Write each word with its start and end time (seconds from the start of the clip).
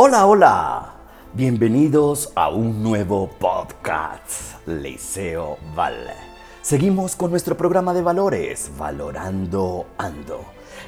Hola, 0.00 0.26
hola. 0.26 0.92
Bienvenidos 1.34 2.30
a 2.36 2.50
un 2.50 2.84
nuevo 2.84 3.28
podcast, 3.36 4.64
Liceo 4.64 5.58
Val. 5.74 6.14
Seguimos 6.62 7.16
con 7.16 7.32
nuestro 7.32 7.56
programa 7.56 7.92
de 7.92 8.02
valores, 8.02 8.70
Valorando 8.78 9.86
Ando. 9.98 10.44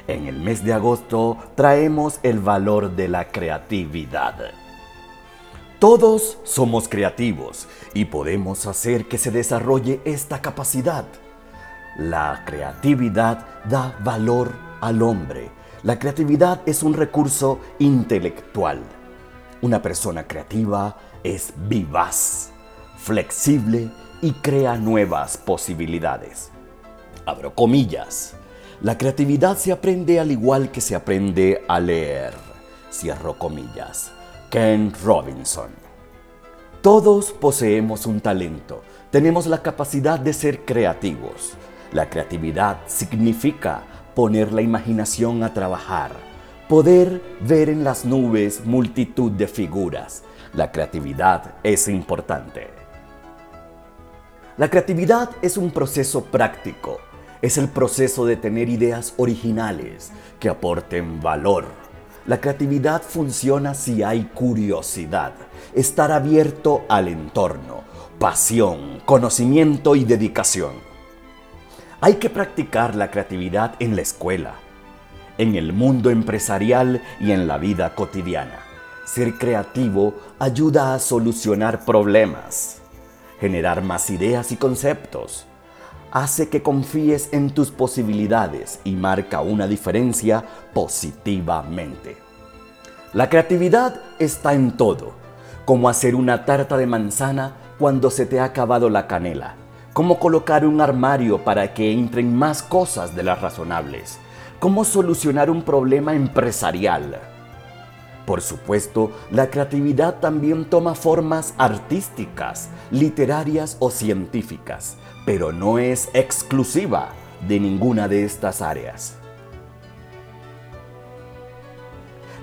En 0.07 0.27
el 0.27 0.39
mes 0.39 0.63
de 0.63 0.71
agosto 0.71 1.35
traemos 1.55 2.21
el 2.23 2.39
valor 2.39 2.95
de 2.95 3.09
la 3.09 3.27
creatividad. 3.27 4.51
Todos 5.77 6.37
somos 6.45 6.87
creativos 6.87 7.67
y 7.93 8.05
podemos 8.05 8.65
hacer 8.65 9.09
que 9.09 9.17
se 9.17 9.29
desarrolle 9.29 9.99
esta 10.05 10.41
capacidad. 10.41 11.03
La 11.97 12.43
creatividad 12.45 13.45
da 13.65 13.93
valor 14.05 14.53
al 14.79 15.01
hombre. 15.01 15.51
La 15.83 15.99
creatividad 15.99 16.61
es 16.65 16.81
un 16.81 16.93
recurso 16.93 17.59
intelectual. 17.77 18.81
Una 19.61 19.81
persona 19.81 20.27
creativa 20.27 20.97
es 21.23 21.53
vivaz, 21.55 22.49
flexible 22.97 23.89
y 24.21 24.31
crea 24.31 24.75
nuevas 24.75 25.37
posibilidades. 25.37 26.49
Abro 27.27 27.53
comillas. 27.53 28.33
La 28.81 28.97
creatividad 28.97 29.57
se 29.57 29.71
aprende 29.71 30.19
al 30.19 30.31
igual 30.31 30.71
que 30.71 30.81
se 30.81 30.95
aprende 30.95 31.63
a 31.67 31.79
leer. 31.79 32.33
Cierro 32.91 33.37
comillas. 33.37 34.11
Ken 34.49 34.91
Robinson. 35.03 35.69
Todos 36.81 37.31
poseemos 37.31 38.07
un 38.07 38.19
talento, 38.19 38.81
tenemos 39.11 39.45
la 39.45 39.61
capacidad 39.61 40.19
de 40.19 40.33
ser 40.33 40.65
creativos. 40.65 41.53
La 41.91 42.09
creatividad 42.09 42.79
significa 42.87 43.83
poner 44.15 44.51
la 44.51 44.63
imaginación 44.63 45.43
a 45.43 45.53
trabajar, 45.53 46.11
poder 46.71 47.21
ver 47.41 47.67
en 47.67 47.83
las 47.83 48.05
nubes 48.05 48.63
multitud 48.63 49.29
de 49.29 49.45
figuras. 49.49 50.23
La 50.53 50.71
creatividad 50.71 51.55
es 51.63 51.89
importante. 51.89 52.69
La 54.55 54.69
creatividad 54.69 55.31
es 55.41 55.57
un 55.57 55.71
proceso 55.71 56.23
práctico, 56.23 56.99
es 57.41 57.57
el 57.57 57.67
proceso 57.67 58.25
de 58.25 58.37
tener 58.37 58.69
ideas 58.69 59.13
originales 59.17 60.13
que 60.39 60.47
aporten 60.47 61.19
valor 61.19 61.65
la 62.27 62.39
creatividad 62.39 63.01
funciona 63.01 63.73
si 63.73 64.03
hay 64.03 64.25
curiosidad, 64.25 65.33
estar 65.73 66.11
abierto 66.11 66.85
al 66.87 67.07
entorno, 67.07 67.83
pasión, 68.19 69.01
conocimiento 69.05 69.95
y 69.95 70.05
dedicación. 70.05 70.75
Hay 71.99 72.15
que 72.15 72.29
practicar 72.29 72.95
la 72.95 73.09
creatividad 73.09 73.73
en 73.79 73.95
la 73.95 74.03
escuela, 74.03 74.53
en 75.41 75.55
el 75.55 75.73
mundo 75.73 76.11
empresarial 76.11 77.01
y 77.19 77.31
en 77.31 77.47
la 77.47 77.57
vida 77.57 77.95
cotidiana. 77.95 78.59
Ser 79.05 79.39
creativo 79.39 80.13
ayuda 80.37 80.93
a 80.93 80.99
solucionar 80.99 81.83
problemas, 81.83 82.79
generar 83.39 83.81
más 83.81 84.11
ideas 84.11 84.51
y 84.51 84.57
conceptos, 84.57 85.47
hace 86.11 86.49
que 86.49 86.61
confíes 86.61 87.29
en 87.31 87.49
tus 87.49 87.71
posibilidades 87.71 88.81
y 88.83 88.91
marca 88.91 89.41
una 89.41 89.65
diferencia 89.65 90.45
positivamente. 90.75 92.17
La 93.13 93.27
creatividad 93.27 93.99
está 94.19 94.53
en 94.53 94.77
todo, 94.77 95.13
como 95.65 95.89
hacer 95.89 96.13
una 96.13 96.45
tarta 96.45 96.77
de 96.77 96.85
manzana 96.85 97.55
cuando 97.79 98.11
se 98.11 98.27
te 98.27 98.39
ha 98.39 98.43
acabado 98.43 98.91
la 98.91 99.07
canela, 99.07 99.55
como 99.93 100.19
colocar 100.19 100.67
un 100.67 100.81
armario 100.81 101.43
para 101.43 101.73
que 101.73 101.91
entren 101.91 102.35
más 102.35 102.61
cosas 102.61 103.15
de 103.15 103.23
las 103.23 103.41
razonables, 103.41 104.19
cómo 104.61 104.85
solucionar 104.85 105.49
un 105.49 105.63
problema 105.63 106.13
empresarial. 106.13 107.19
Por 108.27 108.41
supuesto, 108.41 109.11
la 109.31 109.49
creatividad 109.49 110.19
también 110.19 110.65
toma 110.65 110.93
formas 110.93 111.55
artísticas, 111.57 112.69
literarias 112.91 113.75
o 113.79 113.89
científicas, 113.89 114.97
pero 115.25 115.51
no 115.51 115.79
es 115.79 116.09
exclusiva 116.13 117.09
de 117.47 117.59
ninguna 117.59 118.07
de 118.07 118.23
estas 118.23 118.61
áreas. 118.61 119.15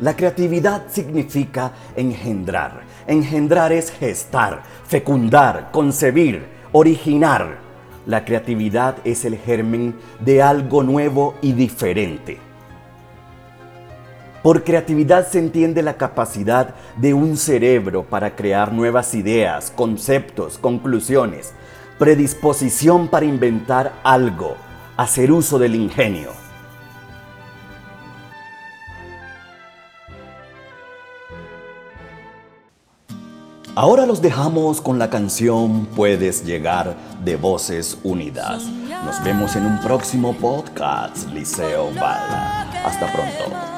La 0.00 0.16
creatividad 0.16 0.86
significa 0.88 1.70
engendrar. 1.94 2.82
Engendrar 3.06 3.70
es 3.72 3.92
gestar, 3.92 4.64
fecundar, 4.88 5.70
concebir, 5.70 6.48
originar. 6.72 7.67
La 8.08 8.24
creatividad 8.24 8.96
es 9.04 9.26
el 9.26 9.36
germen 9.36 9.94
de 10.18 10.40
algo 10.40 10.82
nuevo 10.82 11.34
y 11.42 11.52
diferente. 11.52 12.38
Por 14.42 14.64
creatividad 14.64 15.28
se 15.28 15.38
entiende 15.38 15.82
la 15.82 15.98
capacidad 15.98 16.74
de 16.96 17.12
un 17.12 17.36
cerebro 17.36 18.04
para 18.04 18.34
crear 18.34 18.72
nuevas 18.72 19.14
ideas, 19.14 19.70
conceptos, 19.70 20.56
conclusiones, 20.56 21.52
predisposición 21.98 23.08
para 23.08 23.26
inventar 23.26 23.92
algo, 24.04 24.56
hacer 24.96 25.30
uso 25.30 25.58
del 25.58 25.74
ingenio. 25.74 26.47
Ahora 33.80 34.06
los 34.06 34.20
dejamos 34.20 34.80
con 34.80 34.98
la 34.98 35.08
canción 35.08 35.86
Puedes 35.94 36.44
llegar 36.44 36.96
de 37.24 37.36
Voces 37.36 37.96
Unidas. 38.02 38.64
Nos 38.64 39.22
vemos 39.22 39.54
en 39.54 39.66
un 39.66 39.78
próximo 39.78 40.34
podcast, 40.34 41.28
Liceo 41.28 41.86
Bala. 41.94 42.68
Hasta 42.84 43.06
pronto. 43.12 43.77